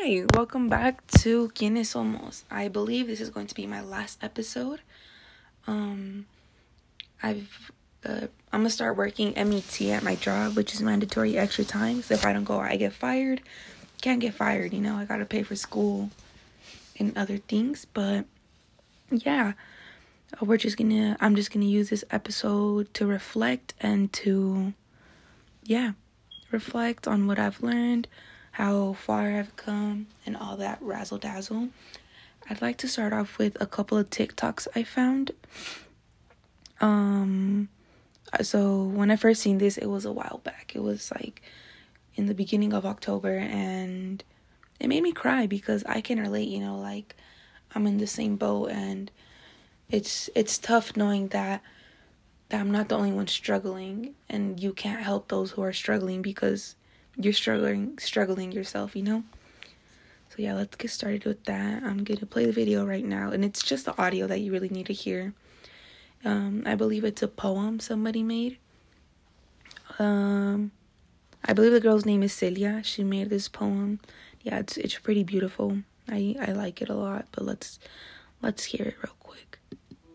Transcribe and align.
Hi, 0.00 0.24
welcome 0.32 0.68
back 0.68 1.04
to 1.22 1.48
Quienes 1.56 1.92
Somos. 1.92 2.44
I 2.52 2.68
believe 2.68 3.08
this 3.08 3.20
is 3.20 3.30
going 3.30 3.48
to 3.48 3.54
be 3.54 3.66
my 3.66 3.80
last 3.80 4.22
episode. 4.22 4.80
Um, 5.66 6.26
I've 7.20 7.72
uh, 8.06 8.28
I'm 8.52 8.60
gonna 8.60 8.70
start 8.70 8.96
working 8.96 9.32
MET 9.34 9.82
at 9.82 10.04
my 10.04 10.14
job, 10.14 10.54
which 10.54 10.72
is 10.72 10.82
mandatory 10.82 11.36
extra 11.36 11.64
time. 11.64 12.02
So 12.02 12.14
if 12.14 12.24
I 12.24 12.32
don't 12.32 12.44
go, 12.44 12.60
I 12.60 12.76
get 12.76 12.92
fired. 12.92 13.42
Can't 14.00 14.20
get 14.20 14.34
fired, 14.34 14.72
you 14.72 14.80
know. 14.80 14.94
I 14.94 15.04
gotta 15.04 15.24
pay 15.24 15.42
for 15.42 15.56
school 15.56 16.10
and 16.96 17.18
other 17.18 17.38
things, 17.38 17.84
but 17.92 18.24
yeah, 19.10 19.54
uh, 20.40 20.44
we're 20.46 20.58
just 20.58 20.76
gonna. 20.76 21.16
I'm 21.18 21.34
just 21.34 21.52
gonna 21.52 21.66
use 21.66 21.90
this 21.90 22.04
episode 22.12 22.94
to 22.94 23.04
reflect 23.04 23.74
and 23.80 24.12
to, 24.12 24.74
yeah, 25.64 25.92
reflect 26.52 27.08
on 27.08 27.26
what 27.26 27.40
I've 27.40 27.60
learned 27.60 28.06
how 28.58 28.92
far 28.94 29.38
I've 29.38 29.54
come, 29.54 30.08
and 30.26 30.36
all 30.36 30.56
that 30.56 30.78
razzle 30.80 31.18
dazzle. 31.18 31.68
I'd 32.50 32.60
like 32.60 32.76
to 32.78 32.88
start 32.88 33.12
off 33.12 33.38
with 33.38 33.56
a 33.60 33.66
couple 33.66 33.96
of 33.96 34.10
TikToks 34.10 34.66
I 34.74 34.82
found. 34.82 35.30
Um, 36.80 37.68
so 38.42 38.82
when 38.82 39.12
I 39.12 39.16
first 39.16 39.42
seen 39.42 39.58
this, 39.58 39.78
it 39.78 39.86
was 39.86 40.04
a 40.04 40.10
while 40.10 40.40
back. 40.42 40.72
It 40.74 40.82
was 40.82 41.12
like 41.12 41.40
in 42.16 42.26
the 42.26 42.34
beginning 42.34 42.72
of 42.72 42.84
October, 42.84 43.36
and 43.36 44.24
it 44.80 44.88
made 44.88 45.04
me 45.04 45.12
cry 45.12 45.46
because 45.46 45.84
I 45.84 46.00
can 46.00 46.18
relate. 46.18 46.48
You 46.48 46.58
know, 46.58 46.78
like 46.80 47.14
I'm 47.76 47.86
in 47.86 47.98
the 47.98 48.08
same 48.08 48.34
boat, 48.34 48.72
and 48.72 49.08
it's 49.88 50.28
it's 50.34 50.58
tough 50.58 50.96
knowing 50.96 51.28
that 51.28 51.62
that 52.48 52.60
I'm 52.60 52.72
not 52.72 52.88
the 52.88 52.96
only 52.96 53.12
one 53.12 53.28
struggling, 53.28 54.14
and 54.28 54.58
you 54.58 54.72
can't 54.72 55.04
help 55.04 55.28
those 55.28 55.52
who 55.52 55.62
are 55.62 55.72
struggling 55.72 56.22
because 56.22 56.74
you're 57.18 57.32
struggling 57.32 57.98
struggling 57.98 58.52
yourself, 58.52 58.94
you 58.94 59.02
know? 59.02 59.24
So 60.30 60.36
yeah, 60.38 60.54
let's 60.54 60.76
get 60.76 60.90
started 60.90 61.24
with 61.24 61.44
that. 61.44 61.82
I'm 61.82 62.04
gonna 62.04 62.26
play 62.26 62.46
the 62.46 62.52
video 62.52 62.86
right 62.86 63.04
now, 63.04 63.30
and 63.30 63.44
it's 63.44 63.62
just 63.62 63.84
the 63.86 64.00
audio 64.00 64.26
that 64.26 64.40
you 64.40 64.52
really 64.52 64.68
need 64.68 64.86
to 64.86 64.92
hear. 64.92 65.34
Um, 66.24 66.62
I 66.66 66.74
believe 66.74 67.04
it's 67.04 67.22
a 67.22 67.28
poem 67.28 67.80
somebody 67.80 68.22
made. 68.22 68.58
Um, 69.98 70.72
I 71.44 71.52
believe 71.52 71.72
the 71.72 71.80
girl's 71.80 72.06
name 72.06 72.22
is 72.22 72.32
Celia. 72.32 72.82
She 72.84 73.04
made 73.04 73.30
this 73.30 73.48
poem. 73.48 74.00
Yeah, 74.42 74.58
it's 74.58 74.76
it's 74.76 74.98
pretty 74.98 75.24
beautiful. 75.24 75.78
I 76.08 76.36
I 76.40 76.52
like 76.52 76.82
it 76.82 76.88
a 76.88 76.94
lot. 76.94 77.26
But 77.32 77.44
let's 77.44 77.78
let's 78.42 78.64
hear 78.64 78.86
it 78.86 78.96
real 79.02 79.14
quick. 79.20 79.58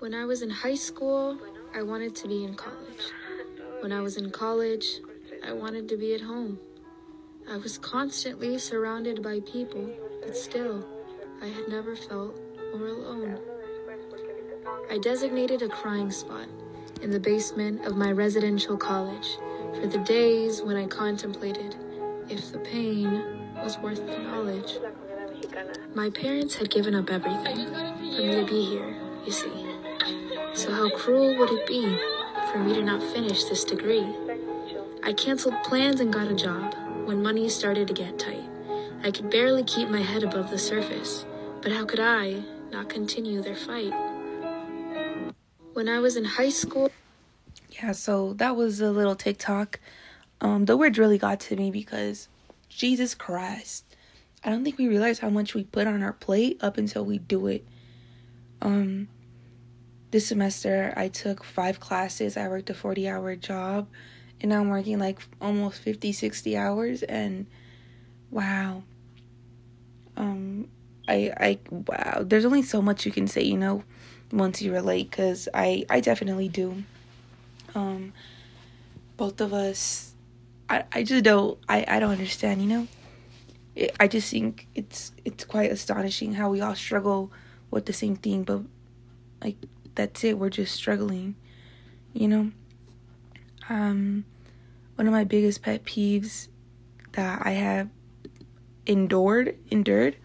When 0.00 0.14
I 0.14 0.24
was 0.24 0.42
in 0.42 0.50
high 0.50 0.74
school, 0.74 1.38
I 1.74 1.82
wanted 1.82 2.16
to 2.16 2.28
be 2.28 2.44
in 2.44 2.54
college. 2.54 3.04
When 3.80 3.92
I 3.92 4.00
was 4.00 4.16
in 4.16 4.30
college, 4.30 4.86
I 5.46 5.52
wanted 5.52 5.88
to 5.88 5.96
be 5.96 6.14
at 6.14 6.20
home. 6.20 6.58
I 7.50 7.56
was 7.56 7.78
constantly 7.78 8.58
surrounded 8.58 9.24
by 9.24 9.40
people, 9.40 9.90
but 10.24 10.36
still, 10.36 10.86
I 11.42 11.46
had 11.46 11.66
never 11.66 11.96
felt 11.96 12.38
more 12.72 12.86
alone. 12.86 13.40
I 14.88 14.98
designated 14.98 15.60
a 15.62 15.68
crying 15.68 16.12
spot 16.12 16.46
in 17.02 17.10
the 17.10 17.18
basement 17.18 17.84
of 17.86 17.96
my 17.96 18.12
residential 18.12 18.76
college 18.76 19.36
for 19.74 19.88
the 19.88 19.98
days 19.98 20.62
when 20.62 20.76
I 20.76 20.86
contemplated 20.86 21.74
if 22.28 22.52
the 22.52 22.60
pain 22.60 23.20
was 23.64 23.76
worth 23.78 24.06
the 24.06 24.18
knowledge. 24.18 24.78
My 25.92 26.08
parents 26.08 26.54
had 26.54 26.70
given 26.70 26.94
up 26.94 27.10
everything 27.10 27.66
for 27.66 28.22
me 28.22 28.30
to 28.30 28.46
be 28.46 28.64
here, 28.64 28.96
you 29.26 29.32
see. 29.32 29.66
So, 30.54 30.72
how 30.72 30.88
cruel 30.90 31.36
would 31.36 31.50
it 31.50 31.66
be 31.66 31.98
for 32.52 32.58
me 32.60 32.74
to 32.74 32.82
not 32.82 33.02
finish 33.02 33.42
this 33.42 33.64
degree? 33.64 34.06
I 35.02 35.12
canceled 35.14 35.60
plans 35.64 35.98
and 35.98 36.12
got 36.12 36.28
a 36.28 36.34
job 36.34 36.76
when 37.06 37.22
money 37.22 37.48
started 37.48 37.88
to 37.88 37.94
get 37.94 38.18
tight. 38.18 38.48
I 39.02 39.10
could 39.10 39.30
barely 39.30 39.64
keep 39.64 39.88
my 39.88 40.02
head 40.02 40.22
above 40.22 40.50
the 40.50 40.58
surface, 40.58 41.24
but 41.62 41.72
how 41.72 41.84
could 41.84 42.00
I 42.00 42.42
not 42.70 42.88
continue 42.88 43.40
their 43.42 43.56
fight? 43.56 43.92
When 45.72 45.88
I 45.88 45.98
was 46.00 46.16
in 46.16 46.24
high 46.24 46.50
school. 46.50 46.90
Yeah, 47.70 47.92
so 47.92 48.34
that 48.34 48.56
was 48.56 48.80
a 48.80 48.90
little 48.90 49.14
TikTok. 49.14 49.80
Um, 50.40 50.64
the 50.66 50.76
words 50.76 50.98
really 50.98 51.18
got 51.18 51.40
to 51.40 51.56
me 51.56 51.70
because 51.70 52.28
Jesus 52.68 53.14
Christ. 53.14 53.84
I 54.42 54.48
don't 54.48 54.64
think 54.64 54.78
we 54.78 54.88
realize 54.88 55.18
how 55.18 55.28
much 55.28 55.54
we 55.54 55.64
put 55.64 55.86
on 55.86 56.02
our 56.02 56.14
plate 56.14 56.58
up 56.62 56.78
until 56.78 57.04
we 57.04 57.18
do 57.18 57.46
it. 57.46 57.66
Um, 58.62 59.08
this 60.10 60.26
semester 60.26 60.94
I 60.96 61.08
took 61.08 61.44
five 61.44 61.78
classes. 61.78 62.36
I 62.36 62.48
worked 62.48 62.70
a 62.70 62.74
40 62.74 63.08
hour 63.08 63.36
job 63.36 63.88
and 64.40 64.52
I'm 64.52 64.68
working 64.68 64.98
like 64.98 65.20
almost 65.40 65.80
50 65.80 66.12
60 66.12 66.56
hours 66.56 67.02
and 67.02 67.46
wow. 68.30 68.82
Um 70.16 70.68
I 71.08 71.32
I 71.36 71.58
wow. 71.70 72.22
There's 72.24 72.44
only 72.44 72.62
so 72.62 72.80
much 72.80 73.04
you 73.04 73.12
can 73.12 73.26
say 73.26 73.42
you 73.42 73.56
know 73.56 73.84
once 74.32 74.62
you 74.62 74.72
relate 74.72 75.10
cuz 75.10 75.48
I 75.52 75.84
I 75.90 76.00
definitely 76.00 76.48
do. 76.48 76.84
Um 77.74 78.12
both 79.16 79.40
of 79.40 79.52
us 79.52 80.14
I 80.68 80.84
I 80.92 81.02
just 81.02 81.24
don't 81.24 81.58
I 81.68 81.84
I 81.86 82.00
don't 82.00 82.12
understand 82.12 82.62
you 82.62 82.68
know? 82.68 82.88
It, 83.76 83.94
I 84.00 84.08
just 84.08 84.30
think 84.30 84.66
it's 84.74 85.12
it's 85.24 85.44
quite 85.44 85.70
astonishing 85.70 86.34
how 86.34 86.50
we 86.50 86.60
all 86.60 86.74
struggle 86.74 87.30
with 87.70 87.86
the 87.86 87.92
same 87.92 88.16
thing 88.16 88.44
but 88.44 88.62
like 89.42 89.56
that's 89.94 90.24
it. 90.24 90.38
We're 90.38 90.50
just 90.50 90.74
struggling 90.74 91.36
you 92.12 92.26
know 92.26 92.50
um, 93.70 94.24
one 94.96 95.06
of 95.06 95.12
my 95.12 95.24
biggest 95.24 95.62
pet 95.62 95.84
peeves 95.84 96.48
that 97.12 97.40
I 97.46 97.52
have 97.52 97.88
endured 98.84 99.56
endured 99.70 100.16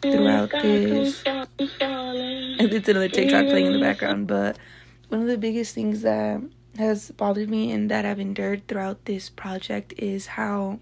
throughout 0.00 0.50
this. 0.50 1.22
it's 1.68 2.88
another 2.88 3.08
TikTok 3.08 3.46
playing 3.46 3.66
in 3.66 3.72
the 3.72 3.78
background, 3.78 4.26
but 4.26 4.58
one 5.08 5.20
of 5.20 5.26
the 5.28 5.38
biggest 5.38 5.74
things 5.74 6.02
that 6.02 6.42
has 6.78 7.10
bothered 7.12 7.48
me 7.48 7.70
and 7.70 7.90
that 7.90 8.04
I've 8.04 8.18
endured 8.18 8.66
throughout 8.66 9.04
this 9.04 9.28
project 9.30 9.92
is 9.98 10.26
how 10.26 10.80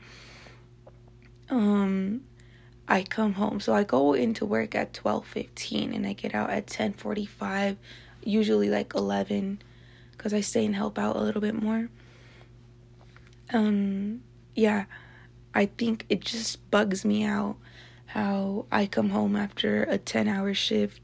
um 1.50 2.22
I 2.88 3.02
come 3.02 3.34
home. 3.34 3.58
So 3.60 3.74
I 3.74 3.84
go 3.84 4.12
into 4.12 4.46
work 4.46 4.74
at 4.74 4.92
12:15 4.92 5.94
and 5.94 6.06
I 6.06 6.12
get 6.12 6.34
out 6.34 6.50
at 6.50 6.66
10:45, 6.66 7.76
usually 8.22 8.70
like 8.70 8.94
11 8.94 9.60
cuz 10.18 10.32
I 10.32 10.40
stay 10.40 10.64
and 10.64 10.76
help 10.76 10.98
out 10.98 11.16
a 11.16 11.20
little 11.20 11.40
bit 11.40 11.60
more 11.60 11.88
um 13.52 14.22
yeah 14.54 14.84
i 15.54 15.66
think 15.66 16.06
it 16.08 16.20
just 16.20 16.70
bugs 16.70 17.04
me 17.04 17.24
out 17.24 17.56
how 18.06 18.66
i 18.70 18.86
come 18.86 19.10
home 19.10 19.36
after 19.36 19.84
a 19.84 19.98
10 19.98 20.28
hour 20.28 20.52
shift. 20.54 21.00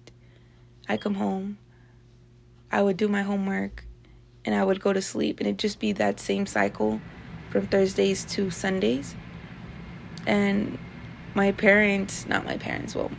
I 0.89 0.97
come 0.97 1.15
home 1.15 1.59
i 2.71 2.83
would 2.83 2.97
do 2.97 3.09
my 3.09 3.23
homework 3.23 3.85
and 4.45 4.55
i 4.55 4.65
would 4.65 4.81
go 4.81 4.93
to 4.93 5.03
sleep 5.03 5.39
and 5.39 5.47
it'd 5.47 5.59
just 5.59 5.79
be 5.79 5.93
that 5.93 6.19
same 6.21 6.47
cycle 6.47 7.01
from 7.51 7.67
thursdays 7.67 8.25
to 8.27 8.51
sundays. 8.51 9.15
And 10.27 10.79
my 11.35 11.53
parents 11.53 12.27
not 12.27 12.45
my 12.45 12.57
parents 12.57 12.95
well 12.95 13.11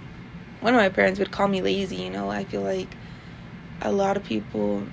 one 0.60 0.74
of 0.74 0.80
my 0.80 0.90
parents 0.90 1.20
would 1.20 1.32
call 1.32 1.48
me 1.48 1.62
lazy 1.62 1.96
you 1.96 2.10
know 2.10 2.30
i 2.30 2.44
feel 2.44 2.62
like 2.62 2.96
a 3.82 3.92
lot 3.92 4.18
of 4.18 4.24
people 4.24 4.84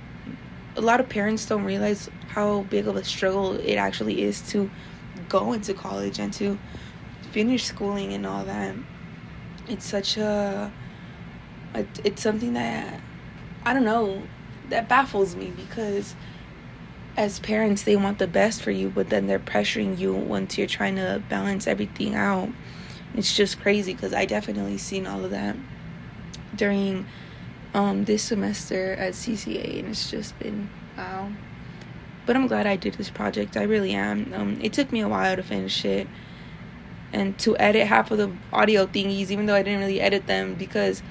a 0.77 0.81
lot 0.81 0.99
of 0.99 1.09
parents 1.09 1.45
don't 1.45 1.63
realize 1.63 2.09
how 2.29 2.61
big 2.63 2.87
of 2.87 2.95
a 2.95 3.03
struggle 3.03 3.59
it 3.59 3.75
actually 3.75 4.21
is 4.21 4.41
to 4.51 4.69
go 5.27 5.53
into 5.53 5.73
college 5.73 6.19
and 6.19 6.31
to 6.33 6.57
finish 7.31 7.65
schooling 7.65 8.13
and 8.13 8.25
all 8.25 8.45
that. 8.45 8.75
It's 9.67 9.85
such 9.85 10.17
a, 10.17 10.71
it's 11.75 12.21
something 12.21 12.53
that 12.53 13.01
I 13.65 13.73
don't 13.73 13.83
know 13.83 14.23
that 14.69 14.87
baffles 14.87 15.35
me 15.35 15.51
because 15.55 16.15
as 17.17 17.39
parents 17.39 17.83
they 17.83 17.95
want 17.95 18.19
the 18.19 18.27
best 18.27 18.61
for 18.61 18.71
you 18.71 18.89
but 18.89 19.09
then 19.09 19.27
they're 19.27 19.39
pressuring 19.39 19.97
you 19.97 20.13
once 20.13 20.57
you're 20.57 20.67
trying 20.67 20.95
to 20.95 21.21
balance 21.29 21.65
everything 21.65 22.13
out 22.13 22.49
it's 23.15 23.35
just 23.35 23.59
crazy 23.59 23.93
because 23.93 24.13
i 24.13 24.25
definitely 24.25 24.77
seen 24.77 25.07
all 25.07 25.25
of 25.25 25.31
that 25.31 25.55
during 26.55 27.05
um, 27.77 28.05
this 28.05 28.23
semester 28.23 28.93
at 28.93 29.13
CCA, 29.13 29.79
and 29.79 29.89
it's 29.89 30.09
just 30.09 30.37
been 30.39 30.67
wow. 30.97 31.31
But 32.25 32.35
I'm 32.35 32.47
glad 32.47 32.65
I 32.65 32.75
did 32.75 32.95
this 32.95 33.11
project. 33.11 33.55
I 33.55 33.63
really 33.63 33.93
am. 33.93 34.33
Um, 34.33 34.59
it 34.61 34.73
took 34.73 34.91
me 34.91 34.99
a 35.01 35.07
while 35.07 35.35
to 35.35 35.43
finish 35.43 35.85
it 35.85 36.07
and 37.13 37.37
to 37.39 37.55
edit 37.57 37.85
half 37.85 38.09
of 38.09 38.17
the 38.17 38.31
audio 38.51 38.87
thingies, 38.87 39.29
even 39.29 39.45
though 39.45 39.53
I 39.53 39.61
didn't 39.61 39.79
really 39.79 40.01
edit 40.01 40.25
them 40.25 40.55
because 40.55 41.03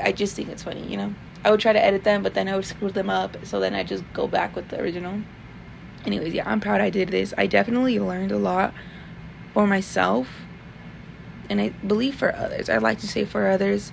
I 0.00 0.12
just 0.12 0.36
think 0.36 0.48
it's 0.48 0.62
funny, 0.62 0.86
you 0.86 0.96
know. 0.96 1.14
I 1.44 1.50
would 1.50 1.60
try 1.60 1.72
to 1.72 1.84
edit 1.84 2.04
them, 2.04 2.22
but 2.22 2.34
then 2.34 2.48
I 2.48 2.54
would 2.54 2.64
screw 2.64 2.90
them 2.90 3.10
up. 3.10 3.44
So 3.44 3.58
then 3.58 3.74
I 3.74 3.82
just 3.82 4.04
go 4.14 4.28
back 4.28 4.54
with 4.54 4.68
the 4.68 4.80
original. 4.80 5.20
Anyways, 6.06 6.32
yeah, 6.32 6.48
I'm 6.48 6.60
proud 6.60 6.80
I 6.80 6.90
did 6.90 7.08
this. 7.08 7.34
I 7.36 7.48
definitely 7.48 7.98
learned 7.98 8.30
a 8.30 8.38
lot 8.38 8.72
for 9.52 9.66
myself, 9.66 10.28
and 11.50 11.60
I 11.60 11.70
believe 11.70 12.14
for 12.14 12.34
others. 12.34 12.70
I'd 12.70 12.82
like 12.82 13.00
to 13.00 13.08
say 13.08 13.24
for 13.24 13.48
others 13.48 13.90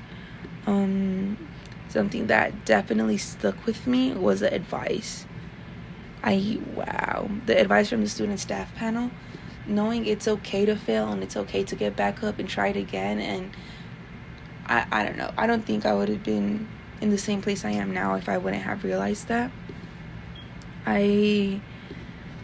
um, 0.67 1.46
something 1.89 2.27
that 2.27 2.65
definitely 2.65 3.17
stuck 3.17 3.65
with 3.65 3.87
me 3.87 4.13
was 4.13 4.39
the 4.41 4.53
advice. 4.53 5.25
I 6.23 6.59
wow, 6.75 7.29
the 7.45 7.59
advice 7.59 7.89
from 7.89 8.01
the 8.01 8.09
student 8.09 8.39
staff 8.39 8.73
panel. 8.75 9.11
knowing 9.67 10.05
it's 10.05 10.27
okay 10.27 10.65
to 10.65 10.75
fail 10.75 11.09
and 11.11 11.21
it's 11.23 11.35
okay 11.37 11.63
to 11.63 11.75
get 11.75 11.95
back 11.95 12.23
up 12.23 12.39
and 12.39 12.47
try 12.49 12.69
it 12.69 12.77
again 12.77 13.19
and 13.19 13.51
I 14.65 14.85
I 14.91 15.03
don't 15.05 15.17
know. 15.17 15.31
I 15.37 15.47
don't 15.47 15.65
think 15.65 15.85
I 15.85 15.93
would 15.93 16.09
have 16.09 16.23
been 16.23 16.67
in 17.01 17.09
the 17.11 17.17
same 17.17 17.41
place 17.41 17.65
I 17.65 17.71
am 17.71 17.93
now 17.93 18.15
if 18.15 18.27
I 18.29 18.37
wouldn't 18.37 18.63
have 18.63 18.83
realized 18.83 19.27
that. 19.27 19.51
I 20.85 21.61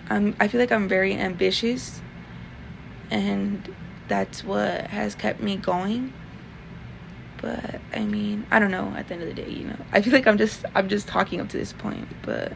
I'm 0.09 0.35
I 0.39 0.47
feel 0.47 0.59
like 0.59 0.71
I'm 0.71 0.87
very 0.87 1.13
ambitious 1.15 2.01
and 3.09 3.73
that's 4.07 4.43
what 4.43 4.87
has 4.87 5.15
kept 5.15 5.41
me 5.41 5.55
going. 5.57 6.13
But 7.43 7.81
I 7.93 8.05
mean, 8.05 8.47
I 8.51 8.59
don't 8.59 8.71
know 8.71 8.93
at 8.95 9.09
the 9.09 9.15
end 9.15 9.23
of 9.23 9.35
the 9.35 9.41
day, 9.41 9.49
you 9.49 9.65
know. 9.65 9.75
I 9.91 10.01
feel 10.01 10.13
like 10.13 10.25
I'm 10.25 10.37
just 10.37 10.63
I'm 10.73 10.87
just 10.87 11.09
talking 11.09 11.41
up 11.41 11.49
to 11.49 11.57
this 11.57 11.73
point, 11.73 12.07
but 12.21 12.53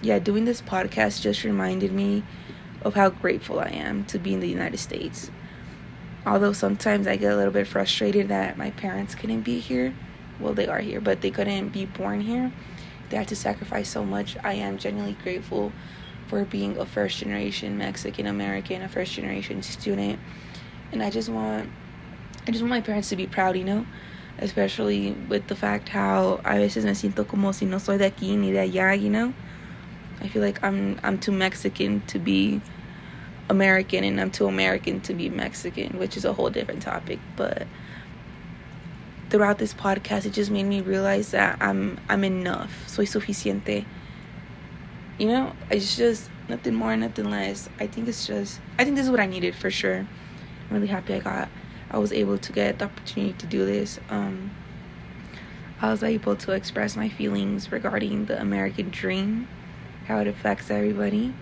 yeah, 0.00 0.18
doing 0.18 0.46
this 0.46 0.62
podcast 0.62 1.20
just 1.20 1.44
reminded 1.44 1.92
me 1.92 2.24
of 2.80 2.94
how 2.94 3.10
grateful 3.10 3.60
I 3.60 3.68
am 3.68 4.06
to 4.06 4.18
be 4.18 4.32
in 4.32 4.40
the 4.40 4.48
United 4.48 4.78
States. 4.78 5.30
Although 6.24 6.54
sometimes 6.54 7.06
I 7.06 7.16
get 7.16 7.30
a 7.30 7.36
little 7.36 7.52
bit 7.52 7.66
frustrated 7.66 8.28
that 8.28 8.56
my 8.56 8.70
parents 8.70 9.14
couldn't 9.14 9.42
be 9.42 9.58
here. 9.58 9.94
Well, 10.40 10.54
they 10.54 10.66
are 10.66 10.80
here, 10.80 11.02
but 11.02 11.20
they 11.20 11.30
couldn't 11.30 11.68
be 11.68 11.84
born 11.84 12.22
here. 12.22 12.50
They 13.10 13.18
had 13.18 13.28
to 13.28 13.36
sacrifice 13.36 13.90
so 13.90 14.02
much. 14.02 14.38
I 14.42 14.54
am 14.54 14.78
genuinely 14.78 15.18
grateful 15.22 15.74
for 16.26 16.46
being 16.46 16.78
a 16.78 16.86
first 16.86 17.18
generation 17.18 17.76
Mexican 17.76 18.26
American, 18.26 18.80
a 18.80 18.88
first 18.88 19.12
generation 19.12 19.62
student. 19.62 20.18
And 20.90 21.02
I 21.02 21.10
just 21.10 21.28
want 21.28 21.68
I 22.46 22.50
just 22.50 22.62
want 22.62 22.70
my 22.70 22.80
parents 22.80 23.10
to 23.10 23.16
be 23.16 23.26
proud, 23.26 23.58
you 23.58 23.64
know? 23.64 23.84
Especially 24.38 25.12
with 25.28 25.46
the 25.46 25.54
fact 25.54 25.88
how 25.88 26.40
a 26.44 26.54
veces 26.54 26.84
me 26.84 26.92
siento 26.92 27.26
como 27.26 27.52
si 27.52 27.64
no 27.64 27.78
soy 27.78 27.98
de 27.98 28.10
aquí 28.10 28.36
ni 28.36 28.50
de 28.50 28.58
allá, 28.58 29.00
you 29.00 29.10
know? 29.10 29.32
I 30.20 30.28
feel 30.28 30.42
like 30.42 30.62
I'm 30.62 30.98
I'm 31.02 31.18
too 31.18 31.32
Mexican 31.32 32.00
to 32.08 32.18
be 32.18 32.60
American 33.48 34.04
and 34.04 34.20
I'm 34.20 34.30
too 34.30 34.46
American 34.46 35.00
to 35.02 35.14
be 35.14 35.28
Mexican, 35.28 35.98
which 35.98 36.16
is 36.16 36.24
a 36.24 36.32
whole 36.32 36.50
different 36.50 36.82
topic, 36.82 37.18
but 37.36 37.66
throughout 39.30 39.58
this 39.58 39.74
podcast 39.74 40.26
it 40.26 40.32
just 40.32 40.50
made 40.50 40.64
me 40.64 40.80
realize 40.80 41.32
that 41.32 41.58
I'm 41.60 41.98
I'm 42.08 42.24
enough. 42.24 42.88
Soy 42.88 43.04
suficiente. 43.04 43.84
You 45.18 45.26
know, 45.28 45.52
it's 45.70 45.96
just 45.96 46.30
nothing 46.48 46.74
more, 46.74 46.96
nothing 46.96 47.30
less. 47.30 47.68
I 47.78 47.86
think 47.86 48.08
it's 48.08 48.26
just 48.26 48.60
I 48.78 48.84
think 48.84 48.96
this 48.96 49.04
is 49.06 49.10
what 49.10 49.20
I 49.20 49.26
needed 49.26 49.54
for 49.54 49.70
sure. 49.70 49.98
I'm 49.98 50.70
really 50.70 50.86
happy 50.86 51.14
I 51.14 51.20
got 51.20 51.48
I 51.92 51.98
was 51.98 52.12
able 52.12 52.38
to 52.38 52.52
get 52.52 52.78
the 52.78 52.86
opportunity 52.86 53.34
to 53.34 53.46
do 53.46 53.64
this. 53.66 54.00
Um 54.08 54.50
I 55.80 55.90
was 55.90 56.02
able 56.02 56.36
to 56.36 56.52
express 56.52 56.96
my 56.96 57.08
feelings 57.08 57.72
regarding 57.72 58.26
the 58.26 58.40
American 58.40 58.90
dream 58.90 59.48
how 60.06 60.18
it 60.18 60.26
affects 60.26 60.70
everybody. 60.70 61.34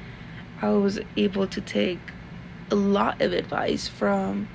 I 0.63 0.71
was 0.71 1.01
able 1.17 1.47
to 1.47 1.61
take 1.61 1.99
a 2.71 2.75
lot 2.75 3.21
of 3.21 3.33
advice 3.33 3.89
from 3.89 4.49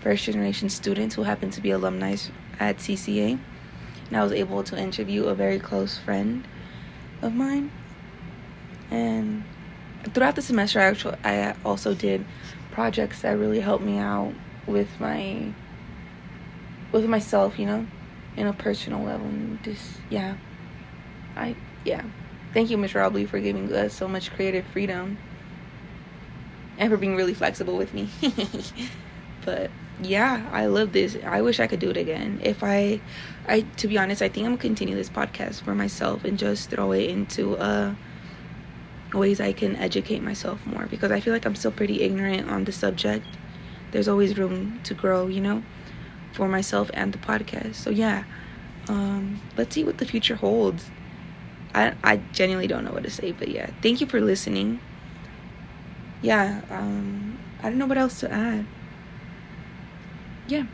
first 0.00 0.24
generation 0.24 0.68
students 0.68 1.14
who 1.14 1.22
happen 1.22 1.50
to 1.50 1.60
be 1.60 1.70
alumni 1.70 2.16
at 2.60 2.78
CCA. 2.78 3.38
And 4.08 4.16
I 4.16 4.22
was 4.22 4.32
able 4.32 4.62
to 4.64 4.78
interview 4.78 5.24
a 5.24 5.34
very 5.34 5.58
close 5.58 5.98
friend 5.98 6.46
of 7.22 7.34
mine. 7.34 7.70
And 8.90 9.44
throughout 10.12 10.36
the 10.36 10.42
semester, 10.42 10.80
I 10.80 10.84
actually 10.84 11.16
I 11.24 11.54
also 11.64 11.94
did 11.94 12.24
projects 12.70 13.22
that 13.22 13.38
really 13.38 13.60
helped 13.60 13.84
me 13.84 13.98
out 13.98 14.34
with 14.66 14.88
my 15.00 15.52
with 16.92 17.06
myself, 17.06 17.58
you 17.58 17.66
know, 17.66 17.86
in 18.36 18.46
a 18.46 18.52
personal 18.52 19.02
level. 19.02 19.26
And 19.26 19.62
just 19.62 19.98
yeah, 20.10 20.36
I 21.36 21.56
yeah. 21.84 22.02
Thank 22.52 22.70
you, 22.70 22.78
Ms. 22.78 22.94
Robley, 22.94 23.26
for 23.26 23.40
giving 23.40 23.72
us 23.72 23.92
so 23.94 24.06
much 24.06 24.32
creative 24.32 24.64
freedom 24.66 25.18
and 26.78 26.90
for 26.90 26.96
being 26.96 27.16
really 27.16 27.34
flexible 27.34 27.76
with 27.76 27.92
me. 27.92 28.08
but 29.44 29.70
yeah, 30.00 30.48
I 30.52 30.66
love 30.66 30.92
this. 30.92 31.16
I 31.24 31.42
wish 31.42 31.60
I 31.60 31.66
could 31.66 31.80
do 31.80 31.90
it 31.90 31.96
again. 31.96 32.40
If 32.42 32.62
I, 32.62 33.00
I 33.48 33.62
to 33.78 33.88
be 33.88 33.98
honest, 33.98 34.22
I 34.22 34.28
think 34.28 34.46
I'm 34.46 34.52
gonna 34.52 34.62
continue 34.62 34.94
this 34.94 35.10
podcast 35.10 35.62
for 35.62 35.74
myself 35.74 36.24
and 36.24 36.38
just 36.38 36.70
throw 36.70 36.92
it 36.92 37.10
into 37.10 37.56
uh 37.56 37.94
ways 39.12 39.40
I 39.40 39.52
can 39.52 39.76
educate 39.76 40.22
myself 40.22 40.66
more 40.66 40.86
because 40.86 41.12
I 41.12 41.20
feel 41.20 41.32
like 41.32 41.46
I'm 41.46 41.54
still 41.54 41.70
pretty 41.70 42.02
ignorant 42.02 42.50
on 42.50 42.64
the 42.64 42.72
subject. 42.72 43.26
There's 43.94 44.08
always 44.08 44.36
room 44.36 44.80
to 44.82 44.92
grow, 44.92 45.28
you 45.28 45.40
know, 45.40 45.62
for 46.32 46.48
myself 46.48 46.90
and 46.94 47.12
the 47.12 47.18
podcast. 47.18 47.76
So 47.76 47.90
yeah, 47.90 48.24
um, 48.88 49.40
let's 49.56 49.72
see 49.72 49.84
what 49.84 49.98
the 49.98 50.04
future 50.04 50.34
holds. 50.34 50.90
I 51.72 51.94
I 52.02 52.16
genuinely 52.32 52.66
don't 52.66 52.84
know 52.84 52.90
what 52.90 53.04
to 53.04 53.10
say, 53.10 53.30
but 53.30 53.46
yeah, 53.46 53.70
thank 53.82 54.00
you 54.00 54.08
for 54.08 54.20
listening. 54.20 54.80
Yeah, 56.22 56.62
um, 56.70 57.38
I 57.62 57.68
don't 57.68 57.78
know 57.78 57.86
what 57.86 57.96
else 57.96 58.18
to 58.18 58.32
add. 58.32 58.66
Yeah. 60.48 60.64